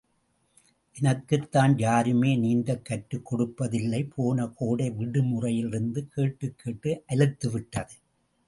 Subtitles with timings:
[0.93, 7.95] எனக்குத்தான் யாருமே நீந்தக் கற்றுக் கொடுப்பதில்லை போன கோடை விடுமுறையிலிருந்து கேட்டுக் கேட்டு அலுத்துவிட்டது.